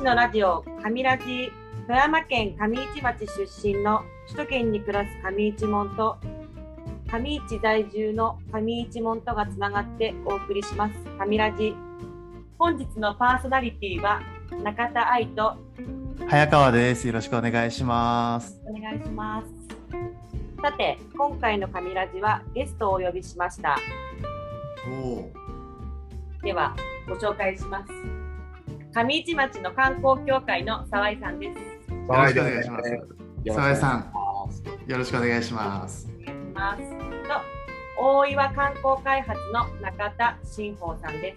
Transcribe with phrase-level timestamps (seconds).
[0.00, 1.52] 市のラジオ、上ラジ、
[1.86, 6.16] 富山県上市町出身の首都圏に暮らす上市門と、
[7.12, 11.76] 上市在住の上市門とがつながってお送りします、上ラジ。
[12.58, 14.22] 本日のパーソナリティは
[14.64, 15.58] 中田愛と
[16.26, 17.06] 早川です。
[17.06, 18.58] よろしくお願いします。
[18.64, 19.48] お願いします。
[20.62, 23.76] さて、今回の上ラジはゲストをお呼びしました。
[24.88, 25.28] お
[26.42, 26.74] では、
[27.06, 28.19] ご紹介します。
[28.92, 31.58] 上市町の観光協会の沢井さんです。
[31.90, 32.98] よろしくお願いします。
[33.46, 34.12] 沢井さん、
[34.88, 36.08] よろしくお願いします。
[36.22, 36.82] お願いします。
[36.82, 41.36] と、大岩観光開発の中田新宝さんで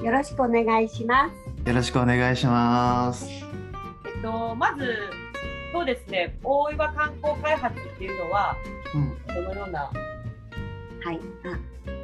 [0.00, 0.04] す。
[0.04, 1.68] よろしくお願いします。
[1.68, 3.28] よろしくお願いします。
[3.28, 4.96] えっと、まず、
[5.74, 8.56] そうですね、大岩観光開発っていうのは、
[8.94, 9.92] うん、どのような、は
[11.12, 11.20] い。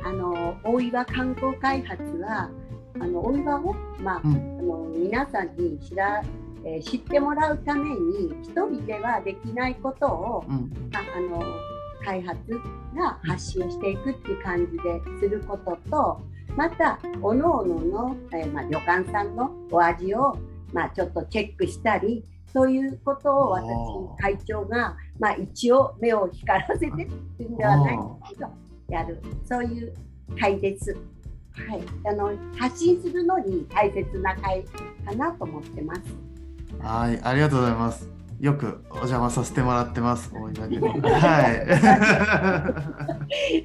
[0.05, 2.51] あ、あの大岩観光開発は
[2.99, 4.33] あの大岩をまあ、うん。
[4.33, 6.23] あの皆さんに知ら、
[6.65, 11.43] えー知ってもらうために一人ではできないことをうん、ああの
[12.05, 12.39] 開発
[12.95, 16.21] が発信していくっていう感じですることと
[16.57, 20.37] また各々の、えーまあ、旅館さんのお味を、
[20.73, 26.91] まあ、ちょっとチェックしたりそういうことを私会長が、まあ、一応目を光らせてっ
[27.37, 28.51] ていうんではないんですけど
[28.89, 29.23] やる。
[29.45, 29.95] そういう
[30.39, 30.97] 会です。
[31.53, 34.65] はい、あの発信するのに大切な会
[35.05, 36.01] かなと思ってます。
[36.79, 38.09] はい、ありがとうございます。
[38.41, 40.33] よくお邪魔させてもらってます。
[40.33, 40.41] は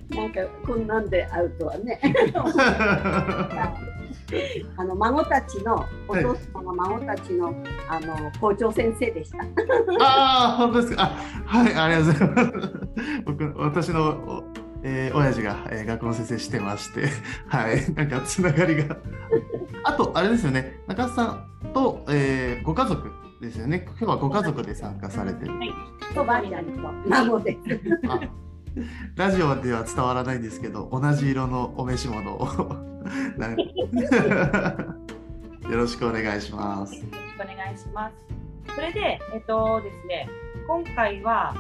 [0.09, 1.97] なんかこんなんで会うとはね。
[2.03, 2.13] い。
[4.77, 7.53] あの孫たちのお父様が孫たちの、
[7.87, 9.37] あの校長先生でした。
[10.01, 11.03] ああ、本当ですか。
[11.03, 12.73] あ、はい、ありがとうございます。
[13.25, 14.43] 僕、私の、お
[14.87, 17.09] えー親父が、えー学校の先生してまして、
[17.49, 18.97] はい、 なんかつながりが。
[19.83, 23.83] あと、あれですよね、中田さんと、えーご家族ですよね。
[23.87, 25.53] 今日はご家族で参加されてる。
[26.15, 27.59] おばあちゃんと孫です。
[28.07, 28.19] あ
[29.15, 32.45] ラジオでは伝わらないんですけど、同じ色のお召し物を。
[35.69, 36.95] よろしくお願いします。
[36.95, 38.15] よろしくお願いします。
[38.75, 40.29] それで、えっとですね、
[40.67, 41.55] 今回は、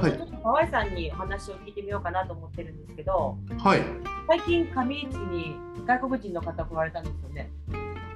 [0.00, 3.80] はいちょっと河合さんにお話を聞いてみようかなと思ってるんですけど、はい。
[4.28, 7.50] 最近上市に外国人の方来られたんですよね。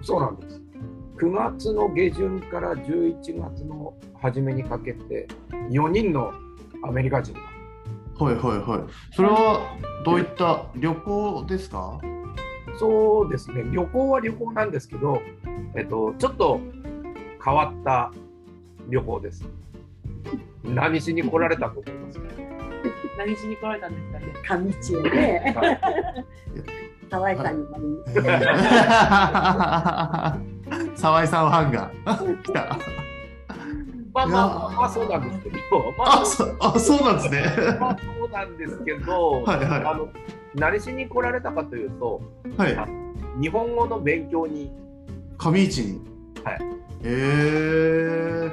[0.01, 0.63] そうなんです。
[1.19, 5.29] 9月の下旬から11月の初めにかけて、
[5.71, 6.33] 4人の
[6.85, 7.41] アメリカ人が、
[8.25, 9.15] はいはいはい。
[9.15, 12.01] それはどういった旅行ですか？
[12.79, 15.21] そうですね、旅行は旅行なんですけど、
[15.77, 16.61] えっと、ちょっと
[17.45, 18.11] 変わった
[18.89, 19.45] 旅行です。
[20.65, 22.25] 何しに来られたと思いますか？
[23.19, 24.13] 何しに来られたんです
[24.49, 24.71] かね？
[24.73, 25.55] 上地へね、
[27.11, 27.67] 沢井さんに
[30.97, 31.91] 沢井さんファンが
[32.43, 32.79] 来た。
[34.15, 35.57] まあまあまあ、まあ、そうなんですけど、
[35.97, 37.79] まあ、あ、そあそうなんですね。
[37.81, 40.09] まあそうなんですけど、はいはいあの
[40.55, 42.21] 何しに来られたかというと、
[42.59, 42.77] はい。
[43.41, 44.71] 日本語の勉強に
[45.39, 46.01] 上市に。
[46.45, 46.59] はい。
[47.05, 48.53] えー、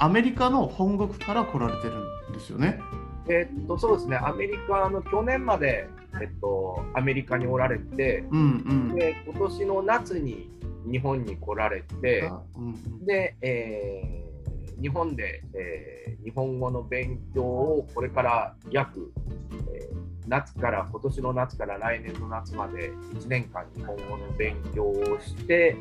[0.00, 1.94] アメリカの本国から来られてる
[2.30, 2.80] んですよね。
[3.28, 5.86] えっと、そうですね、アメリカの去年まで、
[6.20, 8.94] えっと、アメリカにおられて、うんうん。
[8.94, 10.50] で今年の夏に
[10.90, 14.30] 日本に来られて、あうんで、えー
[14.80, 19.12] 日本で、えー日本語の勉強をこれから約、
[19.74, 25.76] えー夏から、今年の夏から来年の夏まで1年間日本語の勉強をして、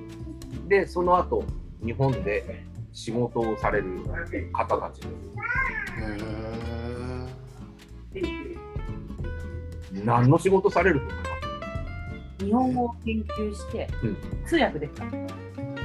[0.68, 1.44] で、その後、
[1.86, 4.00] 日本で仕事をされる
[4.54, 5.14] 方たちです。
[8.16, 8.22] へ
[10.04, 11.24] 何の仕事されると思いま
[12.40, 15.06] す日本語を研究して、うん通訳ですか。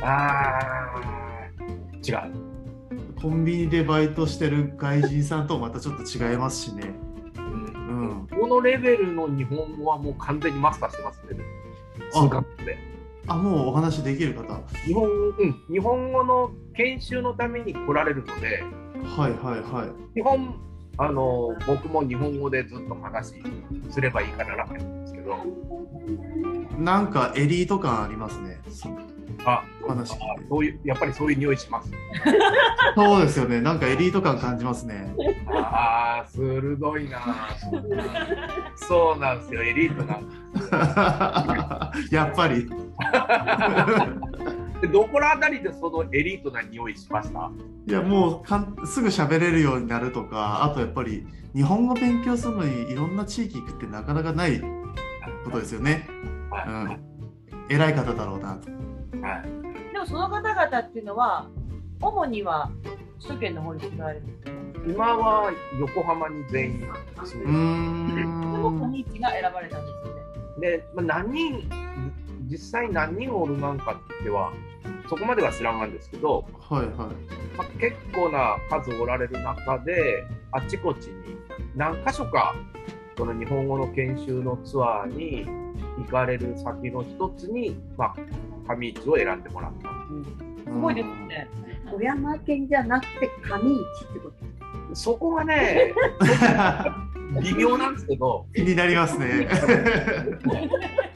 [0.02, 2.32] あー違う。
[3.18, 6.94] ーコンビニでバイトしてる外人さんとまたちょっと違いますしね。
[7.36, 8.28] うん。
[8.30, 11.44] このレベルの日本語はもう完全にマスターしてますね。
[12.14, 12.93] あ数学で。
[13.26, 14.60] あ、もうお話できる方？
[14.86, 18.62] 日本,、うん、日本語の研修のために来られるので、
[19.16, 20.14] はいはいはい。
[20.14, 20.60] 基本、
[20.98, 23.34] あの僕も日本語でずっと話
[23.90, 25.36] すればいいから楽なんですけど、
[26.78, 28.60] なんかエリート感ありますね。
[29.44, 31.90] そあ話聞いてあそういうやっぱりそういう匂いします。
[32.94, 33.60] そうですよね。
[33.60, 35.14] なんかエリート感感じますね。
[35.52, 37.20] ああ、鋭いな。
[38.76, 40.20] そうなんですよ、エリートな
[42.10, 42.68] やっぱり。
[44.80, 47.50] で どこらあたりでそのエリートな匂いしました？
[47.86, 54.60] いやもうかんすぐ喋れるようになるとかあとやっぱり日本語勉強するのにいろんな地域行くってなかなかない
[55.44, 56.08] ことですよね。
[56.66, 56.96] うん、
[57.68, 58.68] 偉い方だろうなと。
[59.24, 61.48] はいでもどその方々っていうのは
[62.00, 62.70] 主には
[63.20, 64.26] 首都圏の方に住まわれる？
[64.26, 64.60] んですよね。
[64.86, 66.86] 今は横浜に全員
[67.24, 70.20] 住うんででも上市が選ばれたんですよね。
[70.56, 70.60] す。
[70.60, 71.70] で、まあ、何人、
[72.50, 74.52] 実際何人おるなんかっては、
[75.08, 76.94] そこまでは知らんがんですけど、はいはい。
[77.56, 81.36] まあ、結構な数おられる中で、あちこちに
[81.74, 82.54] 何箇所か、
[83.16, 85.46] その日本語の研修のツアーに
[85.98, 88.16] 行かれる先の一つに、まあ、
[88.66, 89.88] 上市を選んでもらった。
[90.64, 91.48] すごいですね。
[91.90, 94.94] 富山県じゃなくて上市ってこと。
[94.94, 95.92] そこがね、
[97.42, 99.48] 微妙なんですけど、気になりますね。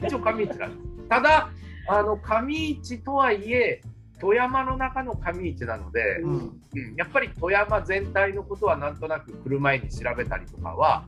[0.05, 1.07] 一応上市なんです。
[1.07, 1.49] ただ、
[1.87, 3.81] あの上市とはいえ、
[4.19, 6.59] 富山の中の上市なので、うんうん
[6.97, 11.07] やっぱり富山全体のことはなんとなく来る前に調べたりとかは、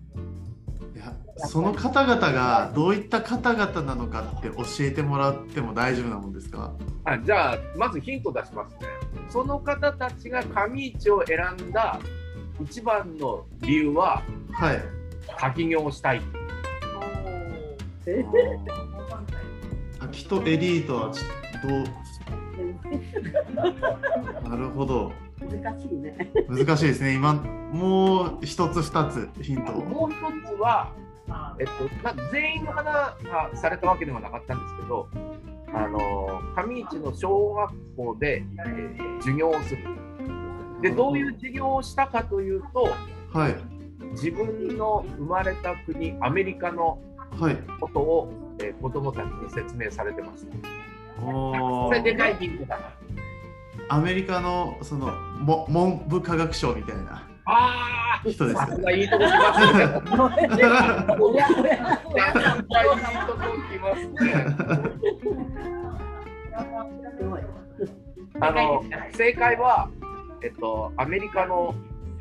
[0.96, 6.74] いやその方々がどういった方々なのかって教えてもらっても大丈夫なもんですか？
[7.06, 8.80] あじゃあ、まずヒント出しますね。
[9.30, 12.00] その方たちが上市を選んだ
[12.62, 14.82] 一番の理由は、はい。
[15.40, 16.22] 滝行をしたい。
[18.06, 18.24] え
[20.00, 21.24] 滝とエリートはちょ
[21.58, 21.84] っとどう？
[24.50, 25.12] なるほど
[25.50, 26.32] 難しいね。
[26.48, 30.18] 難しいですね今もう一つ二つヒントをもう一
[30.48, 30.92] つは、
[31.60, 31.72] えっと
[32.04, 33.16] まあ、全員の方が
[33.56, 35.08] されたわけではなかったんですけど、
[35.74, 39.84] あの上市の小学校で、えー授業をする。
[40.82, 42.88] で、どういう授業をしたかというと、
[43.32, 43.56] はい
[44.14, 47.00] 自分の生まれた国、アメリカの
[47.40, 50.58] はいことを、えー子供たちに説明されてました。
[51.24, 52.84] おこれでかいーヒントだな。
[53.94, 55.12] アメリカのその
[55.42, 57.28] も文部科学省みたいな。
[57.44, 58.62] あ人です
[58.96, 59.26] いいとこ
[63.68, 64.46] 来ますね。
[68.40, 69.90] あの正解は、
[70.42, 71.76] えっと、アメリカの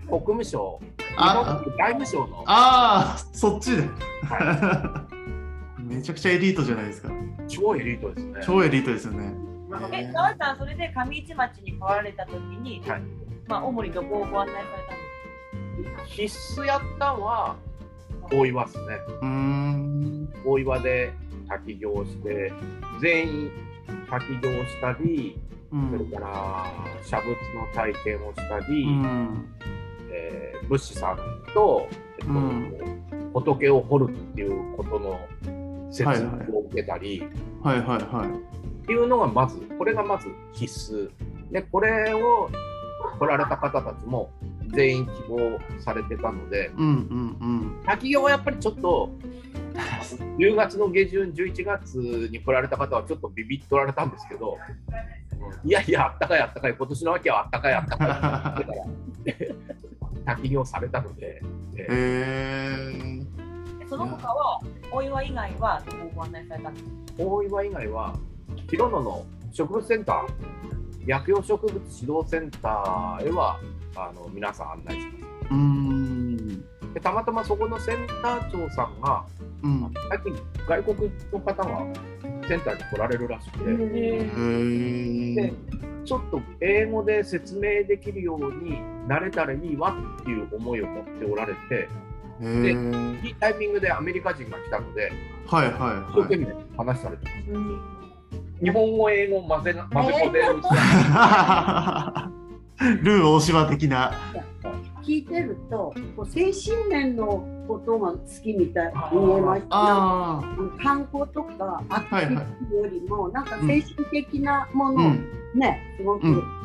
[0.08, 3.84] 国務省、日あ外務省の、ああそっちで。
[4.28, 5.06] は
[5.78, 7.10] めちゃくちゃエリートじゃないですか。
[7.10, 7.12] い、
[7.46, 8.40] 超エリートですね。
[8.42, 9.49] 超エリートですよね
[9.92, 13.02] え、澤さん、それで上市町に来られたときに、はい。
[13.46, 14.64] まあ、主にどこをご案内され
[15.86, 17.56] たんです必須やったんは
[18.30, 18.84] 大岩ですね。
[19.22, 20.32] うーん。
[20.44, 21.12] 大岩で
[21.48, 22.52] 滝行をして、
[23.00, 23.50] 全員
[24.08, 25.38] 滝行をしたり、
[25.72, 25.90] うん。
[25.90, 26.66] それから
[27.02, 29.54] 写仏の体験をしたり、うん。
[30.12, 31.16] えー仏師さん
[31.52, 31.88] と、
[32.20, 33.00] えっとうん
[33.32, 35.18] 仏を掘るっていうことの
[35.90, 37.24] 説明を受けたり、
[37.62, 41.10] はいはいはいっていうのがまず、これがまず必須。
[41.52, 42.48] で、これを
[43.18, 44.30] 来られた方たちも
[44.68, 49.10] 全員希望されてたので、うんうん滝行はやっぱりちょっと、
[50.38, 51.94] 10月の下旬、11月
[52.30, 54.56] に来られた方はちょっとビビッとられたんですけど、
[55.64, 58.56] いやいや、あったかいあったかい、今年の秋はあったかいあったか
[59.26, 59.54] い。
[60.26, 61.42] 滝行されたので、
[61.76, 63.20] えへえ。
[63.80, 64.60] でその他は、
[64.92, 65.82] お岩以外は
[66.14, 66.90] ご案内されたんですか？
[67.18, 68.14] 大岩以外は、
[68.68, 70.26] 広野の植物センター、
[71.06, 73.58] 薬用植物指導センターへは
[73.96, 75.24] あの皆さん案内します。
[75.50, 76.64] うーん。
[76.94, 79.24] でたまたまそこのセンター長さんが、
[79.62, 79.92] うん。
[80.08, 80.36] 最近
[80.66, 81.86] 外国の方が
[82.48, 85.52] センターに来られるらしくて、へでえ
[86.04, 91.88] ちょっと英語で説明できるようになれたらいいわっていう思いを持っておられて、へ
[92.40, 92.72] え
[93.24, 95.12] いいタイミングでアメリカ人が来たので、
[95.46, 96.46] はいはい一生はい懸命
[96.76, 97.30] 話されてま
[97.96, 97.99] す。
[98.62, 100.24] 日本語、英語混ぜな混ぜこぜ
[100.54, 100.74] にして、
[103.02, 104.12] ルー大島的な。
[105.02, 109.68] 聞いてると、こう精神面のことが好きみたいに見えました。
[109.70, 110.42] あ
[110.82, 115.26] 観光とかアクティよりも、なんかうん精神的なものをん。
[115.54, 116.60] ね、すごくうん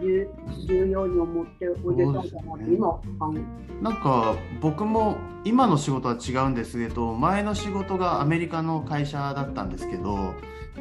[0.00, 0.26] 重
[0.66, 3.00] 重要に思っておいでたんだなって今
[3.82, 10.34] なんか僕も今の仕事は違うんですけど前の仕事がアメリカの会社だったんですけど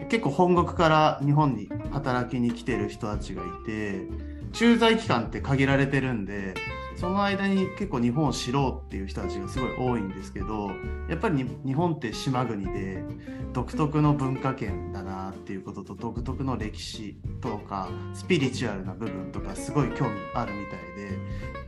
[0.08, 4.08] 結構本国から日本に働きに来てる人たちがいて
[4.54, 6.54] 駐在期間って限られてるんで
[7.00, 10.70] その間に結構日本を知ろうっていう人たちがすごい多いんですけど
[11.08, 13.02] やっぱり日本って島国で
[13.54, 21.18] 独特の文化圏だなっていうことと独特の歴史とかスピリチュアルな部分とかすごい興味あるみたいで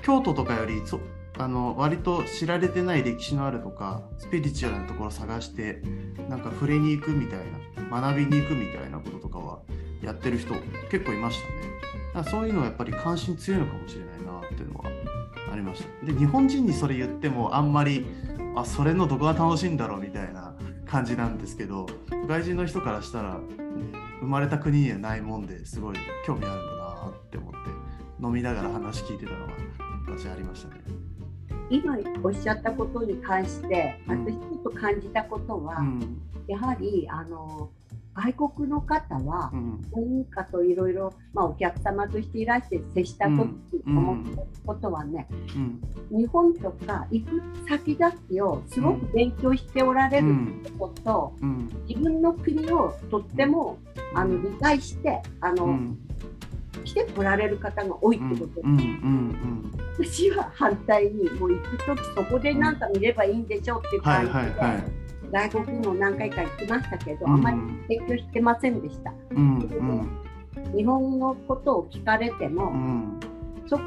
[0.04, 1.00] 京都とかよりそ
[1.38, 5.82] あの割と知られてない歴史のあるとかスピリチュアルなところ探して
[6.28, 7.40] なんか触れに行くみたい
[7.90, 9.60] な学びに行くみたいなこととかは
[10.04, 10.54] やってる人
[10.90, 11.72] 結構いましたね。
[12.14, 15.01] だからそういうのはやっぱり関心強いのかもしれないなっていうのは
[15.52, 16.06] ありました。
[16.06, 18.06] で日本人にそれ言ってもあんまり
[18.56, 20.54] あそれのどこが楽しいんだろうみたいな
[20.86, 21.88] 感じなんですけど
[22.28, 23.40] 外人の人からしたら
[24.20, 27.58] 生まれた国にはないもんですごい興味あるんだなって思って
[28.24, 29.54] 飲みながら話聞いてたのが
[30.08, 30.82] 昔ありましたね。
[31.70, 34.26] 今おっしゃったことに関してうん。
[34.26, 36.22] 私ちょっと感じたことは、うん。
[36.48, 37.70] やはりあの
[38.14, 39.82] 外国の方はうん。
[39.92, 43.38] 文化といろいろまあお客様としていらして接したとき
[43.86, 45.28] うん思ったことはね、
[46.12, 46.18] うん。
[46.18, 50.64] 日本とか行く先々をすごく勉強しておられるうん。
[50.78, 51.70] ことと、うん。
[51.88, 53.80] 自分の国をとっても
[54.14, 55.98] あの理解してあの、うん。
[56.84, 58.62] 来てこられる方が多いってこと、
[60.04, 65.01] 私は反対にもう行く時そこでなんか見ればいいんでしょうっていうはい感じで、
[65.32, 67.34] 外国にも何回か行きましたけど、うん。
[67.34, 67.58] あまり
[67.88, 69.12] 勉強してませんでした。
[70.76, 73.20] 日本のことを聞かれてうも、ん
[73.68, 73.80] 即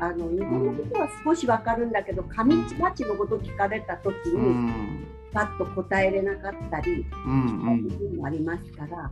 [0.00, 5.06] あの日本のことは少しわかるんだけど上市町のこと聞かれた時うに、ん。
[5.32, 8.16] パッと答えれなかったり、うんうん。
[8.16, 9.10] もありますから、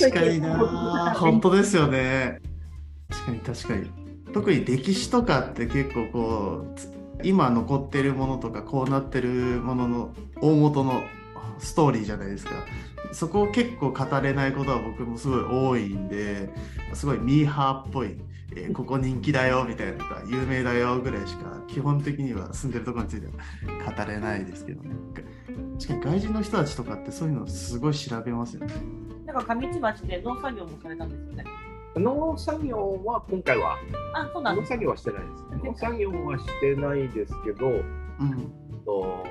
[0.00, 1.12] 確かにな。
[1.14, 2.40] 本当ですよね。
[3.10, 3.90] 確かに確かに。
[4.32, 6.90] 特に歴史とかって結構こうつ
[7.22, 9.28] 今残ってるものとかこうなってる
[9.60, 11.02] ものの大元の
[11.58, 12.52] ストーリーじゃないですか。
[13.12, 16.48] そこを結構語れないことは僕もすごい多いんで
[16.94, 18.16] すごいミーハーっぽい、
[18.56, 23.32] えーここ人気だよみたいなとか有名だよぐらいしか基本的には住んでるところについては
[23.92, 24.90] 語れないですけどね。
[25.78, 28.74] 確かに外人の人たちとかってそういうのすごい調べますよね。
[29.26, 31.44] なんか上市町で農作業もされたんですよね。
[31.96, 33.76] 農作業は今回は。
[34.14, 34.56] あ、そうなん。
[34.56, 35.44] 農作業はしてないです。
[35.64, 37.82] 農作業はしてないですけど、うん。
[38.84, 39.24] と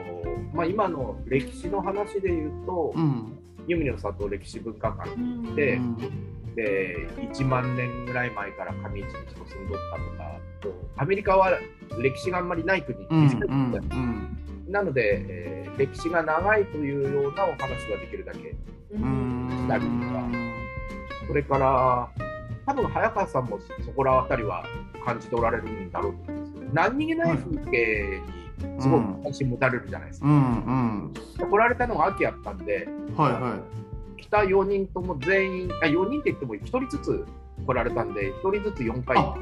[0.53, 3.37] まあ、今の歴史の話で言うと、うん。
[3.67, 5.97] ユミの里歴史文化館うんでうん。
[6.55, 11.51] で1万年ぐらい前から上市に人住んどったとかとアメリカは
[12.01, 14.37] 歴史があんまりない国、うん短い国だうん。
[14.67, 17.57] なので、えー歴史が長いというようなお話
[17.89, 18.55] ができるだけう
[18.93, 19.47] うん。
[19.47, 20.29] んしたりとか
[21.27, 22.09] それから
[22.65, 24.65] 多分早川さんもそこら辺りは
[25.05, 28.21] 感じておられるんだろうと思うんですけど何気ない風景
[28.75, 30.27] にすごく関心持たれるじゃないですか。
[30.27, 30.33] うん
[31.39, 31.49] うん。
[31.49, 32.87] 来られたのが秋やったんで
[33.17, 33.59] はいは
[34.17, 37.25] 来た4人とも全員あ4人って言っても1人ずつ
[37.65, 39.17] 来られたんで1人ずつ4回。
[39.17, 39.35] あ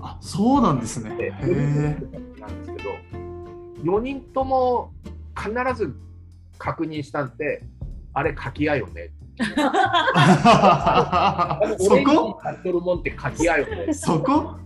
[0.00, 1.16] あそうなんですね。
[1.16, 2.90] でへ4人えずつなんですけど
[3.84, 4.92] 4人とも
[5.36, 5.94] 必ず
[6.58, 7.62] 確認したんで
[8.12, 9.17] あれ柿屋よねあの
[11.78, 12.40] そこ？
[12.44, 13.92] なっとるもんって柿屋よね。
[13.94, 14.56] そこ？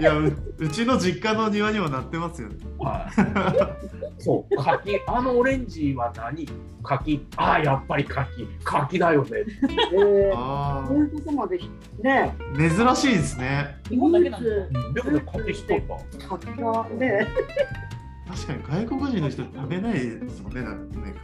[0.00, 2.56] いやううちの実家の庭にもなってますよね。
[2.78, 3.08] は
[4.18, 4.22] い。
[4.22, 6.48] そう柿あのオレンジは何？
[6.82, 9.30] 柿ああやっぱり柿柿だよね。
[9.92, 11.58] えーあそういうことまで
[12.02, 13.76] ね、ー珍しいですね。
[13.88, 14.48] 日本だけなんだ。
[14.92, 15.80] でもね柿しとっ
[16.18, 17.26] た柿がね、
[18.28, 21.14] 確かに外国人の人食べないですもんねなんかね。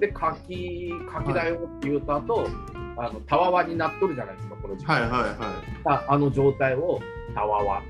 [0.00, 2.48] で柿柿だよって言うた後、
[2.96, 7.00] あのたわわになっとるじゃないですかこの時期、はいはいはああの状態を
[7.34, 7.82] たわわ。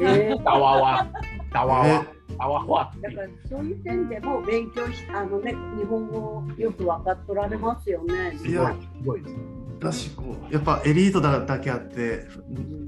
[0.00, 1.06] えーたわわ。
[1.52, 2.06] たわえわ
[2.38, 2.92] たわわ。
[2.96, 8.38] ってだからそういう点でも勉強しあのね日本語よく分かっとられますよね。
[8.44, 9.36] いやすごいすごいです。
[9.80, 12.26] だしこうやっぱエリートだだけあって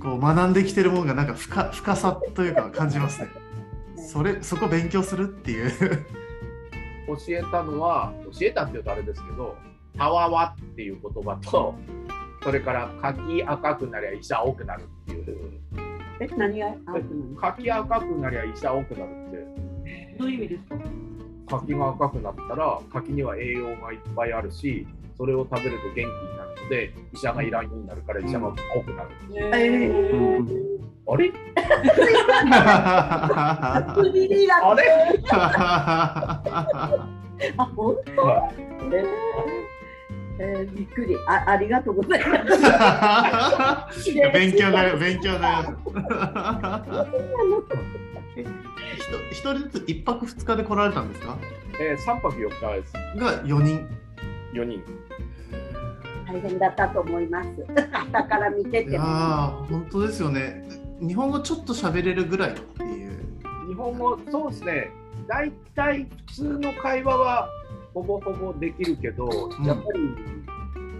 [0.00, 3.28] こう学んできてるものがなんか深深さというか感じますね
[4.06, 5.70] それそこ勉強するっていう。
[7.06, 9.56] 教えたのは教えたっていうとあれですけど
[9.96, 11.74] たわわっていう言葉と
[12.42, 15.60] それから柿赤くなりゃ医者青くなるっていう。
[16.20, 16.74] え何が？
[17.40, 20.16] 柿赤くなりゃ医者青くなるって。
[20.18, 20.76] どういう意味ですか？
[21.58, 24.86] 柿が赤くなったら柿には栄養がいっぱいあるし
[25.18, 26.06] それを食べると元気に
[26.38, 30.42] なるので医者がいらんようになるから医者が青くなる、えう。
[30.42, 30.73] んー、
[31.06, 31.30] あれ？
[34.62, 34.82] あれ？
[37.58, 38.22] あ本当？
[38.22, 39.06] はえー。
[40.36, 41.14] えーびっくり。
[41.28, 44.12] あありがとうございます。
[44.32, 45.76] 勉強になる勉強になる
[48.36, 48.48] えひ
[49.10, 51.36] と一人ずつ一泊二日で来られたんですか？
[51.80, 52.92] えー、3泊4日です。
[53.16, 53.86] が4人。
[54.54, 54.82] 4人。
[56.26, 57.48] 大変だったと思います。
[57.92, 59.04] 朝から見てても。
[59.04, 60.64] ー本当ですよね
[61.06, 63.20] 日本語ちょっと喋れるぐらいっていう。
[63.68, 64.90] 日本語そうですね。
[65.28, 67.48] 大体普通の会話は
[67.92, 69.64] ほぼほぼできるけど、ん。
[69.64, 70.00] やっぱり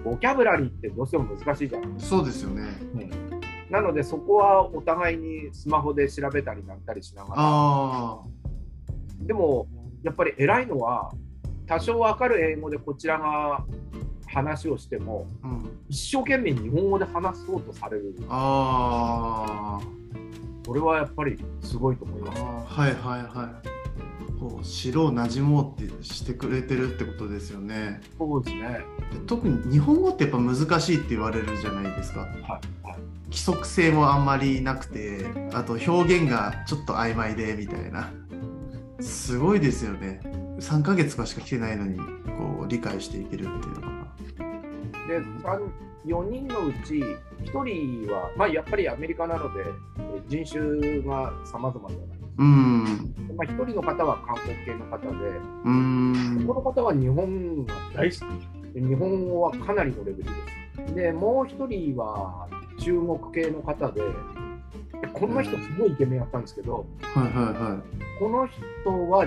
[0.04, 2.64] ボキャブラリーってどうしても難しいじゃんそうですよね。
[3.70, 7.34] なのでそこはお互いにスマホで調べたりなんたりしながら。
[7.38, 8.20] あ
[9.20, 9.66] でも
[10.02, 11.12] やっぱり偉いのは
[11.66, 13.64] 多少わかる英語でこちらが
[14.34, 23.84] 話をしてもあうん一生懸命日本語で話そうとされるあーそれはやっぱりすごいと思いますはいはいはい
[24.40, 28.02] こう城を馴染もうってしてくれてるってことですよね。
[28.18, 28.80] そうですね。
[29.12, 32.20] で特に日本語ってやっぱ難しいって言われるじゃないですか。
[32.20, 33.14] はいはい。
[33.34, 38.12] 規則性もあんまりなくてあと表現がちょっと曖昧でみたいな
[39.00, 40.20] すごいですよね
[40.60, 43.93] 3ヶ月かしか来てないのにこう理解していけるっていうのが
[45.08, 45.72] で、三
[46.06, 47.02] 4人のうち
[47.44, 49.64] 1人は、まあ、やっぱりアメリカなので、
[49.98, 52.26] え人種が様々じゃないですか。
[52.38, 52.84] うん
[53.36, 58.74] まあ、1人の方は韓国系の方で、うーんこの方は日本が大好き。
[58.74, 60.30] で日本語はかなりのレベルで
[60.88, 60.94] す。
[60.94, 64.06] で、もう1人は中国系の方で、で
[65.12, 67.82] この人すごいイケメンやったんですけど、はいはいは
[68.18, 69.26] この人は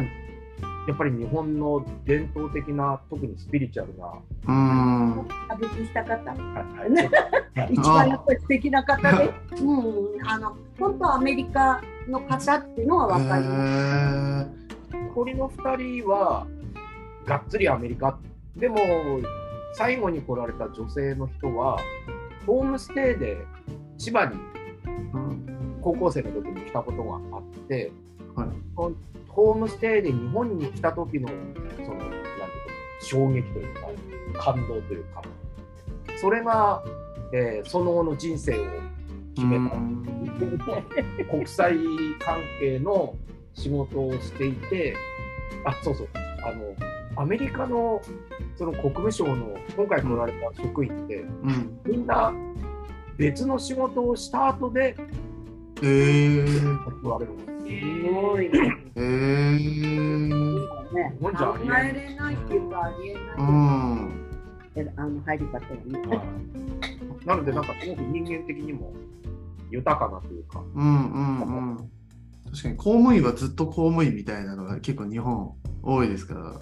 [0.87, 6.31] やっぱり日本の伝統的な、特にスピリチュアルな、いうーん歌舞伎した方。
[6.31, 7.09] はいね
[7.69, 14.95] 一番やっぱり素敵な方で、うん、あの本当アメリカの方っていうのは分かります。
[14.95, 16.47] へ残りの2人は
[17.25, 18.17] がっつりアメリカ。
[18.55, 18.77] でも
[19.73, 21.77] 最後に来られた女性の人は
[22.45, 23.37] ホームステイで
[23.97, 24.39] 千葉に
[25.81, 27.91] 高校生の時に来たことがあって、
[28.37, 28.49] はい。
[29.27, 31.27] ホームステイで日本に来た時の
[31.77, 32.17] そのなんて
[33.01, 33.87] 衝撃というか
[34.39, 35.21] 感動というか。
[36.19, 36.83] それが、
[37.33, 38.63] えーその後の人生を
[39.35, 39.75] 決めた
[41.29, 41.75] 国際
[42.19, 43.15] 関係の
[43.53, 44.95] 仕事をしていて、
[45.65, 46.07] あ、そうそう、
[46.43, 46.75] あの、
[47.21, 48.01] アメリカの
[48.55, 51.79] その国務省の今回来られた職員って、うん。
[51.85, 52.33] みんな
[53.17, 54.95] 別の仕事をした後で
[55.81, 57.56] えー、来られるんです。
[57.67, 58.75] すごいね。
[58.95, 60.67] えー、
[61.19, 61.33] 考
[61.77, 64.27] えれないっていうかありえない、うん。
[64.75, 65.99] えあの入り方よね。
[67.25, 68.93] なので、なんかすごく人間的にも
[69.69, 71.77] 豊かなというか、うんうんうん。
[72.51, 76.59] 確かに公務員はずっと公務員みたいなのが結構日本多いですから。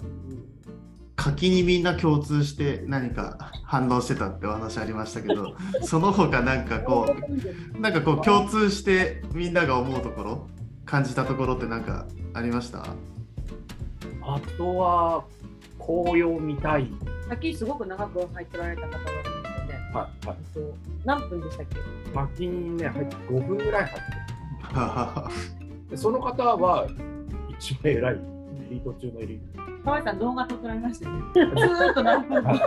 [1.16, 7.16] 柿にみんな共通して何か反応してたってお話ありましたけど その他なんかこ
[7.76, 10.46] うなんかこう共通してみんなが思うところ
[10.86, 12.82] 感じたところって何かありました？
[14.22, 15.24] あとは
[15.78, 16.88] 紅葉見たい。
[17.28, 19.08] さっきすごく長く入ってられた方がいる
[19.40, 19.74] んですよね。
[19.92, 20.36] はいはい。
[20.54, 21.76] えっと何分でしたっけ？
[22.14, 24.02] 薪にね、入って5分ぐらい入っ
[25.90, 26.86] て その方は
[27.58, 28.18] 一番偉い、エ
[28.70, 29.40] リート中のエリー
[29.84, 31.22] 河合さん動画撮ってられましたよね。
[31.34, 32.58] ずーっと何分も。
[32.58, 32.66] ト。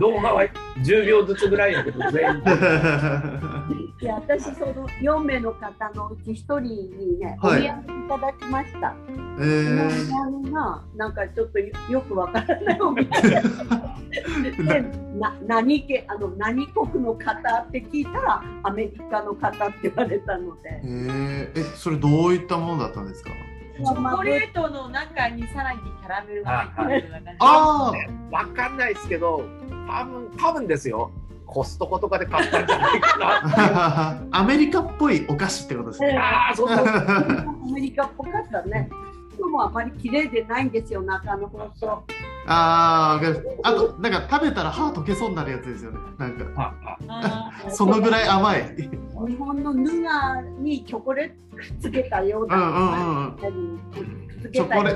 [0.00, 0.44] 動画は
[0.78, 2.42] 10秒ずつぐらいだけど、全員。
[4.02, 8.96] いや私その4名の方のうち1人にね、おはい土産いただきました。
[9.40, 13.06] えそのおー土産がなんかちょっとよよくわからないお土産
[14.66, 14.82] で
[15.20, 21.52] な何家あの何国の方って聞いたらアメリカの方って言われたのでえ。
[21.54, 23.30] ー、えそれどういったものだったんですか？
[23.76, 27.38] チョコレートの中にさらにキャラメルが入ってるような感じ。
[27.40, 27.92] あ
[28.30, 29.44] あわかんないですけど、
[29.88, 31.10] 多分多分ですよ。
[31.52, 34.22] コストコとかで買ったんじゃないかな。
[34.40, 36.16] アメリカっぽいお菓子ってことですね。
[36.18, 36.78] ああ、そうそう。
[36.86, 38.88] アメリカっぽかったね。
[39.36, 42.04] でもあまり綺麗でないんですよ、中の放送。
[42.46, 45.98] ああ、わかるあと、なんか食べたら歯溶けそうになるやつですよね。
[46.16, 46.74] なんか、あ
[47.08, 48.74] ああそのぐらい甘い。
[48.76, 52.56] 日本のヌガーにチョコレートくっつけたような。
[52.56, 54.94] うんうんうんチョコレ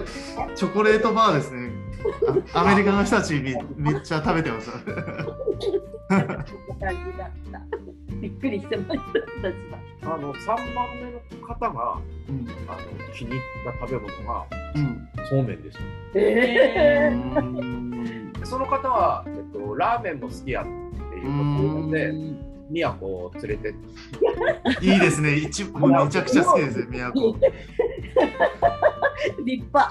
[0.54, 1.70] チョコレートバーですね。
[2.54, 4.72] あアメリカの人たちめめっちゃ食べてました。
[4.72, 6.46] 感
[7.12, 7.60] じだった。
[8.20, 9.00] びっくりしてまし
[10.02, 10.12] た。
[10.12, 12.78] あの3番目の方がうんあの
[13.14, 15.84] 気に入った食べ物がうんそうめんでした。
[16.14, 17.10] え
[18.38, 20.70] でその方は、えっと、ラーメンも好きやって
[21.16, 22.12] いうことで、
[22.70, 23.74] 宮古を連れて
[24.80, 25.36] いいですね。
[25.36, 27.32] 一もうめちゃくちゃ好きですね、宮古。
[29.38, 29.88] ー、立派。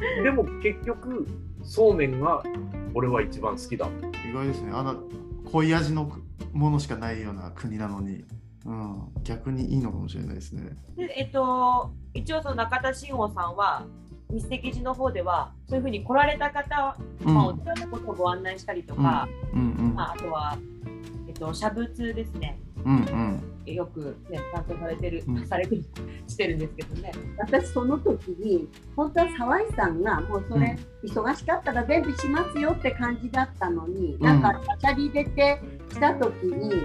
[0.22, 1.26] でも結局
[1.62, 2.42] そうめんが
[2.94, 3.88] 俺は一番好きだ。
[4.28, 4.72] 意外ですね。
[4.72, 4.96] あの
[5.52, 6.10] 濃い味の
[6.52, 8.24] ものしかないような国なのに、
[8.66, 10.76] うん、逆にいいのかもしれないですね。
[10.96, 13.84] でえっと、一応その中田信吾さんは
[14.30, 19.60] 日赤寺の方ではそういうふうに来られた方、うん、まあ、お寺のことをご案内したりとか、うん。
[19.60, 19.94] うん。
[19.94, 20.58] まあ、あとは、
[21.28, 22.58] えっと、写仏ですね。
[22.84, 25.84] うんうんよく、ね、担当されてる、うんされてる
[26.26, 27.12] してるんですけどね。
[27.38, 36.82] 私その時に本当は沢井さんがもうそれ、忙しかったら全部しますよって感じだったのに、んなんかチャリ入れてきた時に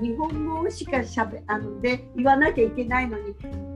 [0.00, 3.34] 日本語しかしゃべあので言わなきゃいけないのに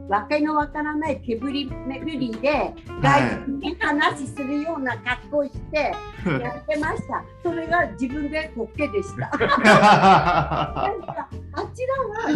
[0.09, 5.95] わけのわからない手振り巡りで外国に話するような格好をして
[6.43, 7.25] やってました。
[7.43, 9.31] それが自分で滑稽でした。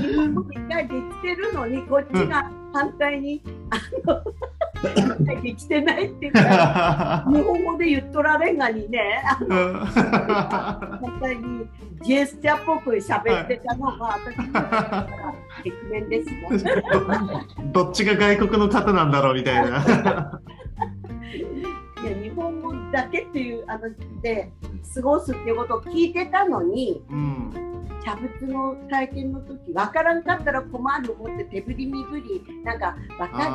[0.00, 3.80] 日本語理解できてるのにこっちが反対に あ
[5.06, 11.66] のできてないっていうか日本語で言っとられんがにね本当に
[12.02, 17.72] ジェスチャーっぽく喋ってたのが私の駅弁ですもん。
[17.72, 19.82] どっちが外国の方なんだろうみたいな。
[22.02, 23.88] いや日本語だけっていうあの
[24.20, 24.52] で
[24.94, 27.75] 過ごすっていうことを聞いてたのにうん、
[28.06, 33.54] 茶仏の体験の時分からんかったら困る思って手振り身振りなんか分かる？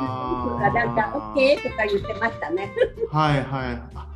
[0.52, 2.70] とかなんか OK とか言ってましたね。
[3.10, 3.82] はいはい。
[3.94, 4.08] あ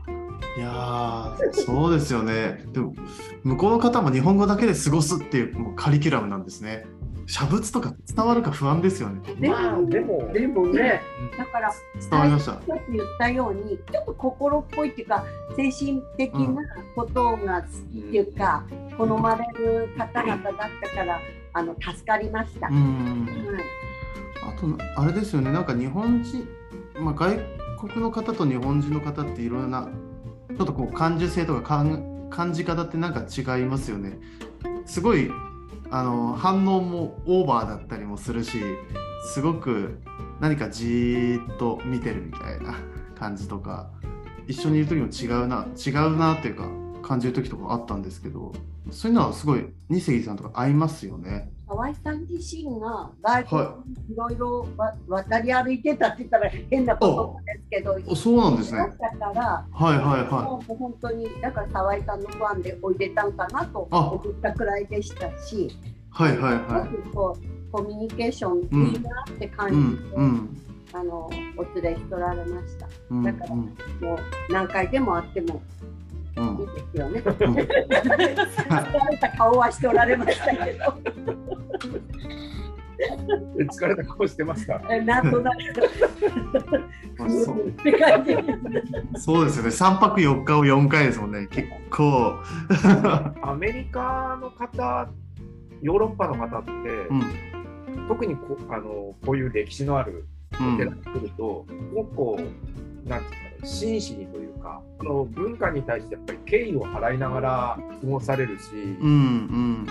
[0.59, 2.65] いやーそうですよね。
[2.73, 2.95] でも
[3.45, 6.85] 向こうの方も日本語だけで過ごすっていうもうカリキュラムなんですね。
[7.27, 9.21] 写仏とか伝わるか不安ですよね。
[9.35, 11.01] でまあでもでもね
[11.37, 11.73] だから
[12.11, 12.53] 伝わりました。
[12.53, 15.25] さっき言ったようにちょっと心っぽいっていうか
[15.57, 16.63] 精神的な
[16.95, 18.65] ことが好きっていうか、
[18.97, 21.21] 好まれる方々だったから
[21.53, 22.67] あの助かりました。
[22.67, 23.27] はいうん。
[24.43, 25.51] あとあれですよね。
[25.51, 26.49] なんか日本人、
[27.01, 27.39] まあ外
[27.81, 29.89] 国の方と日本人の方っていろんな
[30.57, 34.19] ちょっとこう感受性とか感感じ方ってなんか違いますよね。
[34.85, 35.29] すごい
[35.91, 38.59] あの反応もオーバーだったりもするし
[39.33, 40.01] すごく
[40.41, 42.79] 何かじーっと見てるみたいな
[43.19, 43.91] 感じとか
[44.47, 46.69] 一緒にいる時も違うな違うなっていうか
[47.03, 48.53] 感じる時とかあったんですけど
[48.91, 51.53] そういうのはすごい二席さんとか合いますよね。
[51.69, 58.79] 河合さん自身が外国にいろいろわ渡り歩いてたって言ったら変なことなんですけど、おそうなんですね。
[58.79, 65.71] だから、はいはいはもう本当にだから河合さんのファンでおいでたんかなとあ思ったくらいでしたし、い。
[66.11, 69.71] はいはいはすごくこうコミュニケーションいいなって感い。
[69.73, 72.87] うじんで、うんあのお連れしとられました。
[73.11, 75.61] うんだからもう何回でも会っても
[76.37, 77.23] うんいいですよね。
[77.25, 80.99] うん疲れた顔はしておられましたけど、
[83.59, 84.81] え 疲れた顔してました。
[84.91, 85.59] えなんとなく
[87.19, 87.73] まあそう。
[89.19, 89.71] そうですよね。
[89.71, 91.47] 3泊4日を4回ですもんね。
[91.51, 92.35] 結構。
[93.43, 95.09] アメリカの方、
[95.83, 96.71] ヨーロッパの方って、
[97.11, 97.23] うん
[98.09, 100.27] 特にこあのこういう歴史のある
[100.61, 109.87] うんお寺に来ると、すごくこう、なんていうんですかね、真摯にというか、あの文化に対してやっぱり敬意を払いながら過ごされるし、うんうん。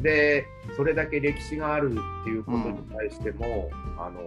[0.00, 0.46] で、
[0.76, 4.20] それだけ歴史があるっていうことに対しても、あの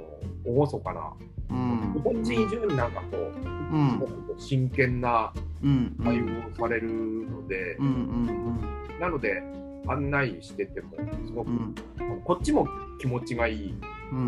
[0.45, 1.13] 厳かな、
[1.49, 1.93] うん。
[1.93, 3.91] 日本人以上になんかこう、うん。
[3.91, 9.41] すごく真剣なうん対応をされるので、うんうんなので、
[9.87, 10.91] 案内してても、
[11.25, 11.75] すごく、うん。
[12.23, 12.67] こっちも
[12.99, 13.75] 気持ちがいい。
[14.11, 14.21] うんう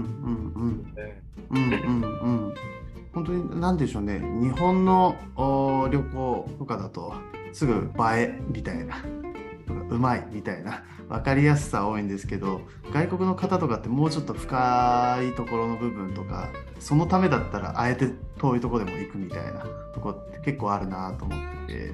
[0.65, 0.93] ん。
[0.95, 1.21] ね。
[1.51, 2.53] うんうんうん
[3.13, 4.19] 本当に何でしょうね。
[4.41, 5.15] 日本の
[5.91, 7.13] 旅行とかだと
[7.51, 9.03] すぐ映えみたいな
[9.89, 16.49] うまいみたいな分かりやすさ多いんですけど外国の方とかってもうちょっと深いところの部分とか
[16.79, 21.91] そのためだったらあえて遠いところでも行くみたいなとこって結構あるなと思ってて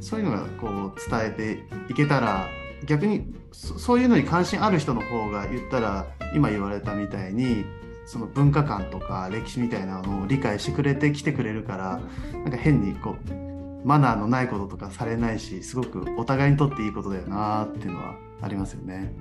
[0.00, 2.48] そういうのがこう伝えていけたら
[2.86, 7.64] 逆にそういうのに関心ある人の方が言ったら今言われたみたいに
[8.10, 12.00] その文化観とか歴史みたいなのを理解してくれてきてくれるから
[12.32, 19.14] なんか変にこうマナーのないこととかされないしすごくお互いにとっていいことだよなっていうのはありますよね。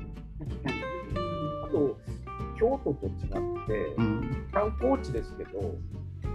[1.66, 1.98] あと、
[2.58, 4.48] 京都と違って、うん。
[4.52, 5.76] 観光地ですけど、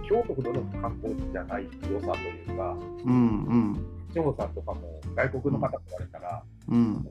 [0.07, 3.85] 京都ほどの観光地じゃない良さというか、うんうん。
[4.13, 7.07] 志保さんとかも外国の方と言われたら、うん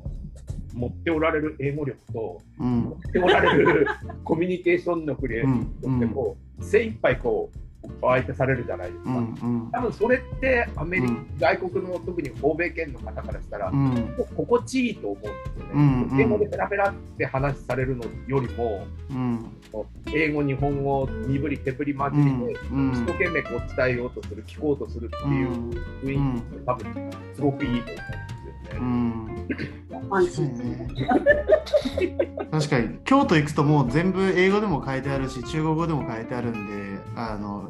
[0.75, 2.81] 持っておられる英語力と、うん。
[2.83, 3.87] 持っておられる
[4.25, 5.65] コミュニケーション力で、うん。
[5.83, 7.59] とってこう精一杯こう
[8.01, 9.11] お相手されるじゃないですか。
[9.11, 9.21] うんう
[9.67, 9.71] ん。
[9.71, 11.27] 多分それってアメリカ、うん。
[11.39, 14.15] 外国の特に欧米圏の方からしたら、うん。
[14.37, 15.71] 心地いいと思うんですよね。
[15.75, 16.21] うんうん。
[16.21, 19.45] 英語でペラペラって話されるのよりも、うん。
[20.13, 22.91] 英語、日本語、身振り手振り混じりで、うん。
[22.91, 25.49] 一生懸命こう伝えようとする、聞こうとするっていう
[26.03, 28.07] 雰囲気って多分すごくいいと思う
[28.63, 29.34] んですよね。
[32.51, 37.69] 確かに京都行くともう全部英語でも書いてあるし中国語でも書いてあるんであの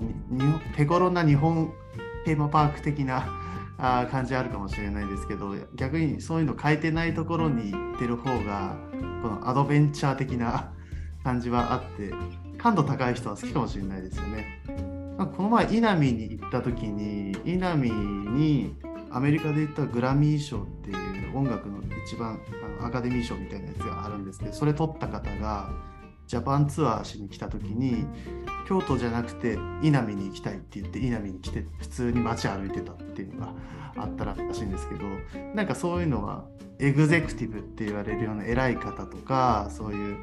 [0.76, 1.72] 手頃な日本
[2.24, 3.26] テーマパーク的な
[3.78, 8.76] あ感じあるかもしれないですけど逆にそういうの書いてないところに行ってる方が
[9.22, 10.72] このアドベンチャー的な
[11.22, 12.12] 感じはあって
[12.58, 14.62] 感度高い人は好きかもしれないですよね。
[15.16, 18.76] この前稲見に行った時に稲見に
[19.14, 20.94] アメリカで言ったグラミー賞ってい
[21.32, 22.40] う音楽の一番
[22.78, 25.70] あのアカデミー賞みたいなやつがあるんですけどそれ取った方が
[26.26, 28.06] ジャパンツアーしに来た時に
[28.66, 33.52] 京都じゃなくて伊那に行きたいって言って伊那に来て普通に街歩いてたっていうのが
[33.96, 35.04] あったらしいんですけど
[35.54, 36.44] なんかそういうのは
[36.80, 40.16] エグゼクティブって言われるような偉い方とかそういう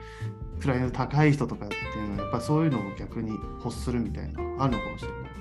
[0.60, 3.32] 位の高い人とかっていうのはやっぱそういうのを逆に
[3.64, 5.41] 欲するみたいなのあるのかもしれない。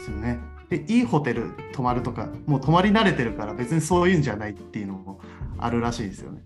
[0.00, 0.38] ですよね。
[0.68, 5.20] でいいホテル泊まるとかもう泊まり慣れてるから別にそういうんじゃないっていうのも
[5.58, 6.42] あるらしいですよね。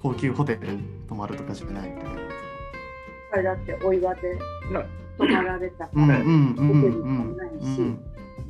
[0.00, 2.20] 高級ホテル泊まるとかじゃないみたいな。
[3.32, 4.38] あれだってお岩で
[4.70, 4.82] な
[5.16, 7.98] 泊まられたから、ホテルもないし、うん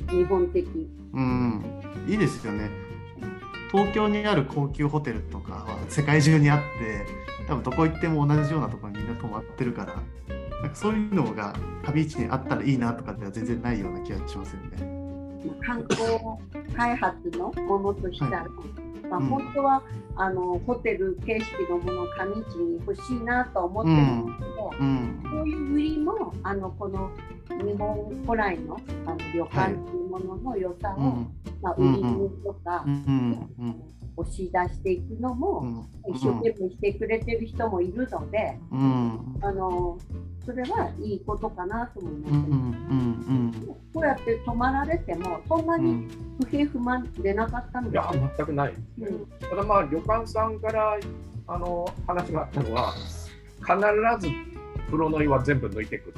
[0.09, 0.67] 日本的。
[1.13, 1.63] うん、
[2.07, 2.69] いいですよね。
[3.71, 7.07] 東京にある高級ホテルとかは世界中にあって
[7.47, 9.95] 多分どこ行っても同じようなところにみんな泊まってるから
[10.63, 14.93] なんかそういうのが旅市にあったらいいなとかでは全然ないような気がしますよね。
[15.45, 18.45] まあ観光開発のものとしたら、
[19.09, 19.83] まあ、うん本当は
[20.15, 27.11] あのホテル形式のものを上市に欲しいなと思ってるんですけど、うん、そういう売りもあのこの
[27.49, 31.27] 日本古来のあの旅館というものの良さを、うん、
[31.61, 33.83] まあ、売り物とか、うん、うん、
[34.15, 39.97] 押し出していくのうも、ん、一生懸命してくれてる人もいるので、うん、あの
[40.45, 43.51] それはいいことかなと思います、うん、うん、
[43.93, 46.09] こうやって泊まられてもそんなにうん、
[46.43, 48.31] 不平不満出なかったんいやですよ。
[48.37, 48.73] 全くない。
[49.01, 50.97] うんただまあ旅館さんから
[51.47, 54.33] あの話があったのは必ず
[54.85, 56.15] 風呂の湯は全部抜いてくる。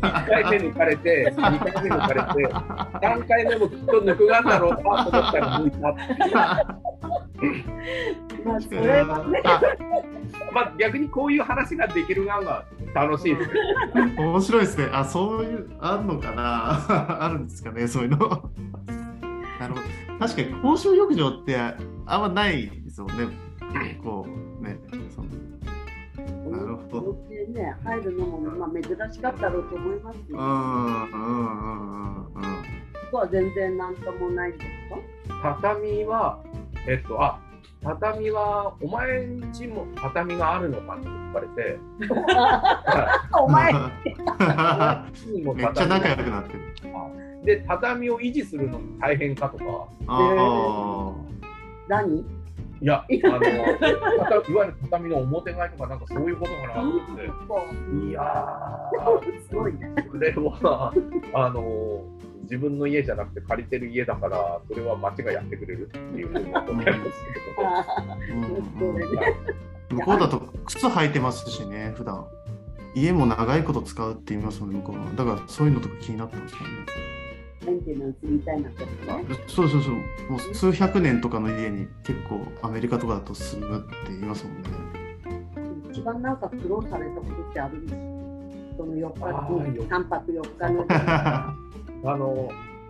[0.00, 6.34] 1回目抜かれて、2回目抜かれて、3回目もきっと抜くがんだろうなと思ったら抜いたっていう。
[8.44, 9.42] まあそれはね、
[10.56, 12.64] まあ逆にこういう話ができるがんが
[12.94, 14.14] 楽しいですね。
[14.16, 14.88] 面白いですね。
[14.90, 17.20] あ、そういう、あんのかな？
[17.22, 18.18] あるんですかね、そういうの。
[19.60, 20.18] なるほど。
[20.18, 21.74] 確かに公衆浴場ってあ
[22.18, 23.28] んまないですもんね。
[24.02, 24.26] こ
[24.60, 24.78] うね、
[25.14, 25.28] その
[26.58, 27.12] なるほど
[27.52, 30.38] ね入るのもまあ珍しかったろうと思いますよ。
[30.38, 32.24] うんうんうんうんうん。
[32.32, 32.38] こ
[33.10, 34.64] こは全然なんともないんで
[35.28, 35.58] すか？
[35.60, 36.38] 畳は、
[36.88, 37.38] えっと、あ
[37.86, 41.78] 畳は、お前んちも畳があるのかって聞かれて、
[43.38, 43.72] お前
[45.54, 46.60] めっちゃ畳仲良くなってる。
[47.44, 49.64] で、畳を維持するのに大変かとか、
[50.08, 51.12] あ
[51.88, 52.24] 何？
[52.78, 53.40] いや、あの、
[54.18, 57.22] 畳いわゆる畳の表替えとか、なんかそういうことかなと思って、
[58.10, 58.90] いや
[59.48, 59.94] すごいね。
[59.96, 60.92] ー、それは、
[61.32, 62.02] あの、
[62.46, 66.94] 自分の家じゃなくて借りてる家だから、それは町がやってくれるっていうふうに思ってますけ
[69.94, 69.96] ど。
[69.96, 72.26] 向こうだと靴履いてますしね、普段
[72.94, 75.04] 家も長いこと使うって言いますもんね、向こうは。
[75.14, 76.66] だからそういうのとか気になったんですよね。
[77.66, 79.24] メンテナンスみたいなことね。
[79.48, 79.94] そうそうそう。
[80.30, 84.68] もう数百年とかの家に結構アメリカとかだと住むって言いますもんね。
[85.92, 88.00] 一番なんか苦労されたことってあるんですか？
[88.76, 90.86] その4あー日、三泊4日の。
[92.06, 92.48] あの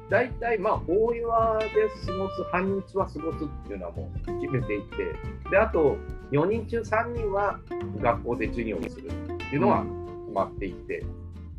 [0.08, 1.66] 大体、まあ、大岩で
[2.06, 5.14] 過ごす、半日は過ごすっていうのはもう決めていて、
[5.50, 5.96] であと
[6.30, 7.58] 4人中3人は
[8.00, 11.04] 学校で授業にするっていうのは決まっていて、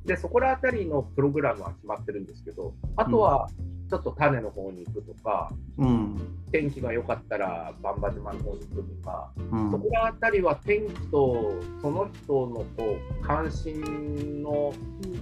[0.06, 3.50] でそこら辺りのプログラムは決まってるんですけど、あとは
[3.90, 6.16] ちょっと種の方に行くとか、うん。
[6.52, 9.72] 天気が良かったらバンバ島の方に行くとか、うん。
[9.72, 14.74] そこら辺りは天気とその人のこう関心の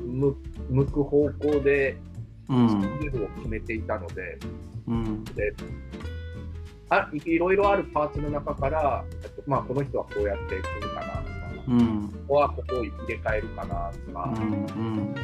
[0.05, 0.35] 向
[0.69, 1.97] 向く方向で
[2.49, 2.69] うん。
[2.69, 4.37] スケジュールを決めていたので、
[4.87, 5.23] うん。
[5.25, 5.53] で
[6.89, 11.23] あいいろいろあるパーツの中から、えっとまあ、この人はこうやって来るかなとか、
[11.67, 12.09] うん。
[12.09, 15.15] ここはここを入れ替えるかなとか、うん。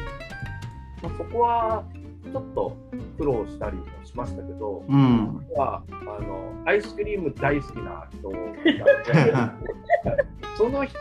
[1.02, 1.84] まあ、そこは
[2.32, 2.76] ちょっと
[3.18, 5.46] 苦労したりもしましたけど、うん。
[5.54, 9.52] はあのアイスクリーム大好きな人なので
[10.56, 10.98] その人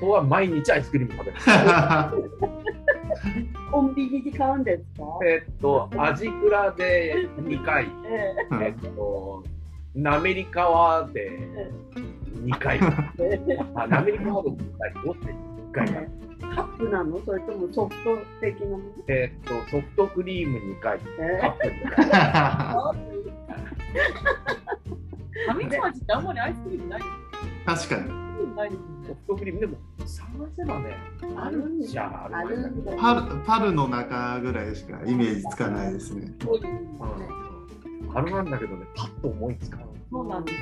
[0.00, 1.38] とは毎日アイスクリーム食べる。
[3.70, 5.04] コンビニで買うんですか？
[5.26, 9.42] えっと、味クラで2回、ええっと、
[9.94, 11.38] ナメリカワで
[12.34, 12.80] 2回、
[13.74, 16.06] あナメリカワで2回、ロッテ1回かな
[16.54, 17.20] カップなの？
[17.24, 18.84] それともソフト的なもの？
[19.08, 22.96] えっと、ソフトクリーム2回、えカップ2回。
[25.56, 27.00] 上市町ってあんまりアイスクリームない
[27.66, 28.10] 確かに。
[28.54, 30.96] ないですソフトクリーム、でも探せばね、
[31.36, 36.32] あるんじゃあるんだけど、パルパルの中ぐらいしかイメージつかないですね。
[36.40, 39.86] うん、あるなんだけどね、パッと思いつかない。
[40.10, 40.58] そうなんです。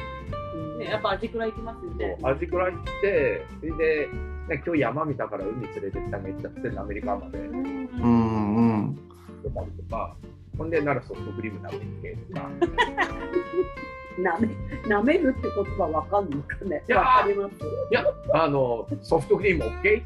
[0.79, 2.19] ね、やっぱ味くらい行きますよね。
[2.23, 4.09] 味クラ行って、それで、
[4.49, 7.57] ね、今日山見たから海連れてってあげちゃって、アメリカまでうん
[7.95, 8.99] うん
[9.45, 9.51] と
[9.91, 10.17] か、
[10.57, 12.51] ほんで、ならソフトクリーム食べに行けとか。
[14.19, 14.49] なめ
[14.89, 16.83] なめるって言葉わかんのかね？
[16.89, 17.55] いやかります？
[17.91, 20.03] いや、あの、ソフトクリーム OK?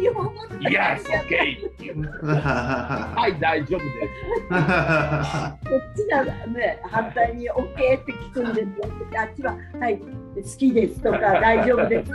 [0.00, 2.04] 日本語とか Yes, OK!
[3.14, 4.48] はい、大丈夫です。
[4.48, 8.72] こっちがね反対に OK って聞くんですよ
[9.18, 10.06] あっちははい好
[10.58, 12.12] きですとか 大丈夫です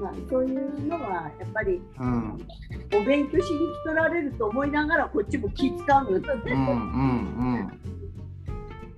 [0.00, 2.46] まあそういうのはやっぱりうん。
[2.92, 6.18] お勉強しに来とられると思いながらこっちも気使うのよ。
[6.18, 7.70] ね、うん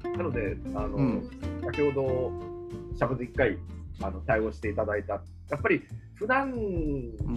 [0.04, 0.16] うん。
[0.16, 1.30] なので、あの、うん。
[1.62, 2.32] 先ほど、
[2.96, 3.58] しゃぶで一回
[4.00, 5.20] あの対応していただいた、や
[5.56, 5.82] っぱり
[6.14, 6.52] 普段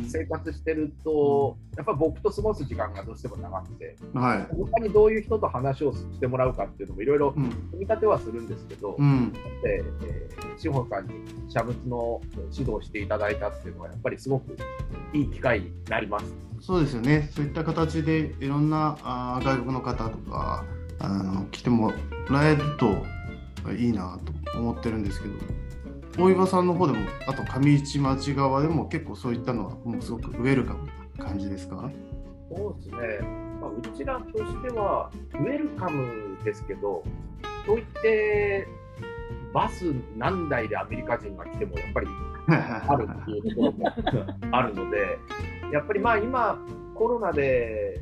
[0.07, 4.47] 生活してると、やっぱり僕と過ごす時間がどうしても長くて、うんはい。
[4.55, 7.49] 他にどういう人と話をしてもらうかっていうのもいろいろうん。
[7.49, 9.33] 組み立てはするんですけど、うん。
[9.33, 9.39] で、
[10.03, 11.13] えー、志保さんに
[11.49, 14.55] 写仏の指導していただいたっていうのは、やっぱりすごく
[15.13, 16.25] いい機会になります。
[16.61, 17.29] そうですよね。
[17.33, 20.65] そういった形でいろんなあー外国の方とか
[20.99, 21.91] あの来ても
[22.29, 23.03] らえると
[23.73, 24.19] いいな
[24.51, 25.33] と思ってるんですけど
[26.17, 31.89] 大岩さんの方でもあと上市町側でも結構そういったのはもうすごくウェルカムな感じですか？
[32.56, 32.97] そうですね、
[33.62, 37.04] まあ、うちらとしては、ウェルカムですけど、
[37.65, 38.67] といって、
[39.51, 42.08] バス何台でアメリカ人が来ても、やっぱり
[42.47, 43.91] あるっていうところも
[44.51, 45.17] あるので、
[45.73, 46.58] やっぱりまあ今、
[46.93, 47.99] コロナで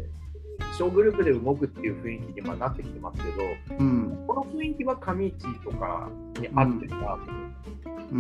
[0.78, 4.23] 小グループで動くっていう雰囲気にはなってきてますけど、うん。
[4.28, 7.52] この雰囲気は上市とかに合ってるなと思って、うん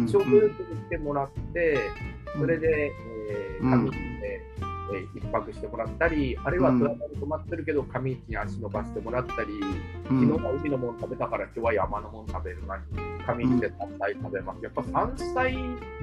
[0.07, 1.77] 小グループに来てもらって、
[2.37, 2.91] それで、
[3.29, 3.85] えー、うん。
[3.85, 4.41] 上市で、
[4.93, 6.79] えー一泊してもらったり、あるいはうん。
[6.79, 9.53] 富山に泊まってるけど、上市に足伸ばしてもらったり、
[10.09, 10.27] うん。
[10.27, 12.77] 昨日は海のもの食べたから今日は山のもの食べるな
[13.25, 14.63] 上市で山菜食べます。
[14.63, 15.55] やっぱ山菜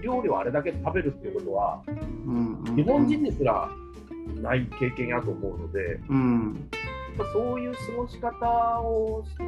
[0.02, 1.82] 料理をあれだけ食べるっていうことは、
[2.76, 3.68] 日本人ですら
[4.40, 6.68] ない経験やと思うので、うん。
[7.18, 9.44] やっぱそういう過ごし方をして、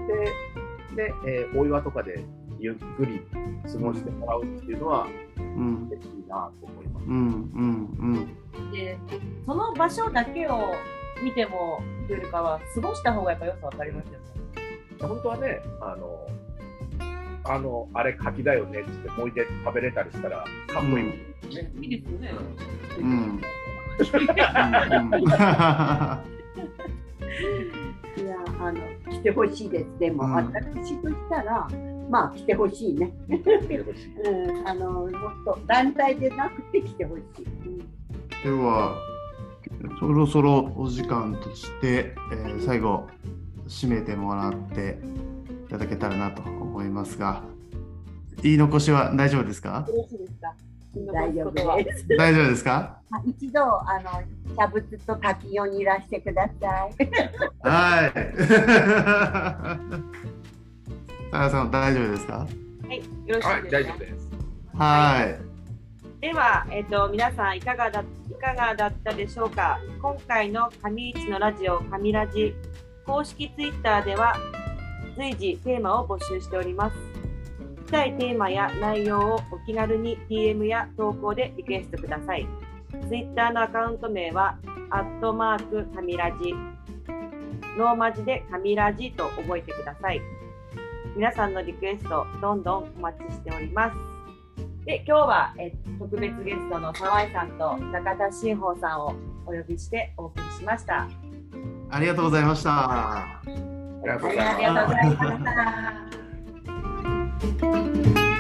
[0.95, 2.23] で、えーお岩とかで
[2.63, 3.21] ゆっくり
[3.71, 5.89] 過ごしてもらうっていうのはうん。
[5.91, 7.07] 嬉しいなと思います。
[7.07, 8.37] うんうん
[8.73, 8.97] で
[9.45, 10.75] その場所だけを
[11.23, 14.19] 見てもというよりかは過ごした方がやっぱ良さ分かりますよね。
[15.01, 16.29] 本当はね、あの、
[17.45, 21.73] あの、あれ柿だよねって言って、もう一回食べれたりしたら、かっこいいですね。
[21.81, 22.35] いいですよね。
[22.99, 23.07] うん。
[23.07, 23.41] うん。
[28.15, 29.87] いやあの来てほしいです。
[29.99, 30.33] でも、うん。
[30.35, 31.69] 私としたら
[32.13, 33.35] まあ来てほしいね、う
[34.63, 35.11] ん、あのもっ
[35.47, 37.79] と団体でなくて来てほしい、うん
[38.45, 38.95] では
[40.01, 43.07] そろそろお時間として、えー最後
[43.69, 44.99] 締めてもらって
[45.67, 47.43] いただけたらなと思いますが
[48.43, 49.87] 言い残しは大丈夫ですか？
[51.15, 52.07] 大丈夫です。
[52.19, 53.01] 大丈夫ですか？
[53.09, 56.95] まあ一度あの茶仏と滝を煮らしてください。
[57.63, 58.07] は
[60.19, 60.29] い
[61.51, 62.39] さん大丈夫ですか？
[62.39, 62.47] は
[62.93, 63.99] い、よろしはいい、ですね大丈夫。
[63.99, 64.31] です。
[64.77, 65.53] はい
[66.21, 68.05] では、えっ、と、皆さんいかがだ、い
[68.41, 69.79] かがだったでしょうか？
[70.01, 72.55] 今回の上市のラジオ、上ラジ
[73.05, 74.37] 公式ツイッターでは
[75.17, 76.97] 随時テーマを募集しております。
[76.97, 82.47] 聞きたいテーマや内容をお気軽に DM や投稿でリクエストください。
[83.09, 84.57] ツイッターのアカウント名は、
[84.91, 86.53] アットマーク上ラジ。
[87.77, 90.21] ローマ字で上ラジと覚えてください。
[91.15, 93.97] 皆さんのリクエスト、どんどんお待ちしております。
[94.87, 99.15] で、今日は、え特別ゲストの沢井さんと中田新宝さんを
[99.47, 101.09] お呼びしてお送りしました。
[101.91, 103.43] ありがとうございましたあ
[104.03, 105.51] りがとうございますありがとうございま
[108.11, 108.32] した。